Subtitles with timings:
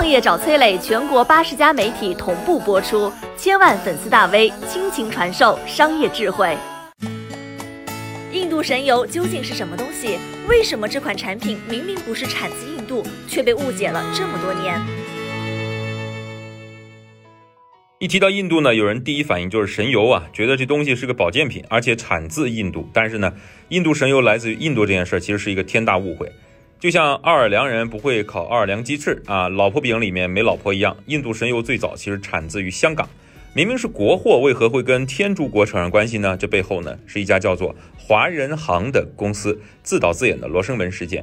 [0.00, 6.56] 创业找崔磊，全国八十家媒体同步播出，千万粉丝大 V 倾情传授商业智慧。
[8.32, 10.18] 印度神油究竟是什么东西？
[10.48, 14.80] 为什么这款产品明明不是产自印度，却被误解了这么多年？
[17.98, 22.88] 一提到印度呢，有人第一反应就是神油啊，觉得这东西是个保健品，而且产自印度。
[22.94, 23.30] 但是呢，
[23.68, 26.32] 印度神油来自于印度这件事儿其实是一个天大误会。
[26.80, 33.06] 就像奥尔良人不会烤奥尔良鸡翅啊，老婆饼里面没老婆一样，印度神油最早其实产自于香港。
[33.52, 36.38] 明明是国货，为何会跟天竺国扯上关系呢？
[36.38, 41.22] 这背后呢，是一家叫做华人行的公司自导自演的罗生门事件。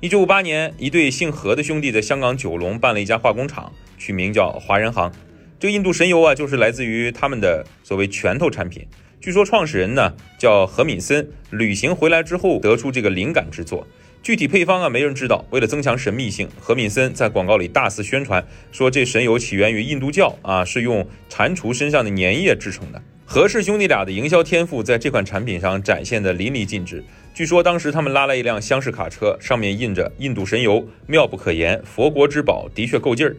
[0.00, 5.10] 一九五八年，一对姓何的兄弟在香港九龙办了一家化工厂，取名叫华人行。
[5.58, 8.86] 这个印度神油啊，就是来自于他们的所谓拳头产品。
[9.18, 13.86] 据说创始人呢叫何敏森，旅行回来之后得出这个灵感制作。
[14.22, 15.44] 具体配方啊，没人知道。
[15.50, 23.02] 为了增强神秘性，何敏森在广告里大肆宣传，说这神油起源于印度教啊，是用蟾蜍身上的粘液制成的。
[23.24, 27.02] 何氏兄弟俩的营销天赋在这款产品上展现得淋漓尽致。
[27.32, 33.34] 据说当时他们拉来一辆厢式卡车，上面印着“印度神油，妙不可言，佛国之宝”，的确够劲儿。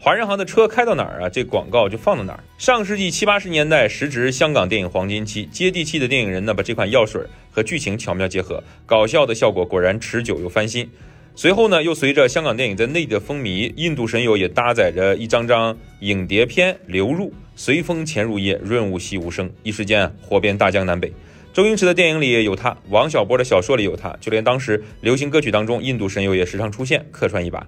[0.00, 1.28] 华人行的车开到哪儿啊？
[1.28, 2.38] 这广告就放到哪儿。
[2.56, 10.88] 上世纪七八十年代，时值香港电影黄金期，接地气的电影人呢，把这款药水和剧情巧妙结合，搞笑的效果果然持久又翻新。
[11.34, 21.12] 随后呢，又随着香港电影在内地的风靡，印度神油也搭载着一张张影碟片流入，随风潜入夜，润物细无声，一时间啊火遍大江南北。
[21.52, 27.66] 周星驰的电影里有他，王小波的小说里有他，就连当时流行歌曲当中，印度神油也时常出现，客串一把。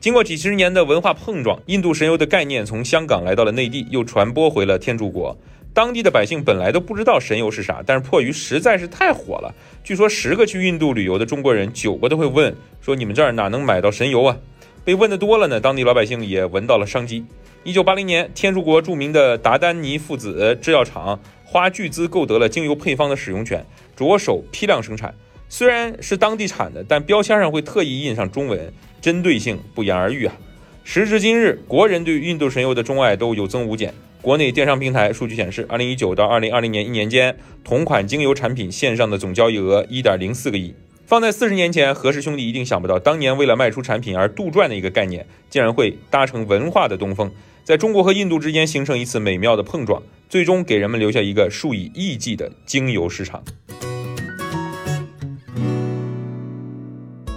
[0.00, 5.36] 经过几十年的文化碰撞，印度神油的概念从香港来到了内地，又传播回了天竺国。
[5.74, 14.38] 当地的百姓本来都不知道神油是啥，但是迫于实在是太火了，据说十个去印度旅游的中国人，九个都会问说：“你们这儿哪能买到神油啊？”
[14.86, 17.26] 被问的多了呢，当地老百姓也闻到了商机。
[17.62, 25.14] 一九八零年，天竺国著名的达丹尼父子制药厂花巨资购得了精油配方的使用权，着手批量生产。
[25.50, 28.72] 虽然是当地产的，但标签上会特意印上中文。
[29.00, 30.36] 针对性不言而喻啊！
[30.84, 33.94] 时至今日，国人对印度神油的钟爱都有增无减。
[34.22, 40.74] 国内电商平台数据显示，二零一九到二零二零年一年间，同款精油产品线上的总交易额一点零四个亿。
[41.06, 47.32] 放在四十年前，何氏兄弟一定想不到，当年为了卖出产品而杜撰的一个概念，竟然会搭乘文化的东风，
[47.64, 53.42] 在中国和印度之间形成一次美妙的碰撞，最终给人们留下一个数以亿计的精油市场。